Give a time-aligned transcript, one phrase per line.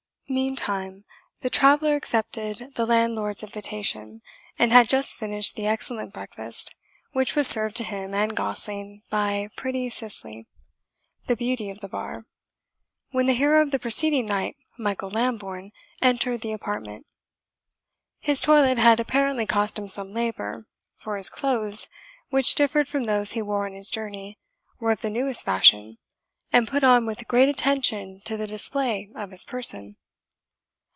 [0.33, 1.03] Meantime,
[1.41, 4.21] the traveller accepted the landlord's invitation,
[4.57, 6.73] and had just finished the excellent breakfast,
[7.11, 10.47] which was served to him and Gosling by pretty Cicely,
[11.27, 12.23] the beauty of the bar,
[13.09, 17.05] when the hero of the preceding night, Michael Lambourne, entered the apartment.
[18.21, 20.65] His toilet had apparently cost him some labour,
[20.95, 21.89] for his clothes,
[22.29, 24.37] which differed from those he wore on his journey,
[24.79, 25.97] were of the newest fashion,
[26.53, 29.97] and put on with great attention to the display of his person.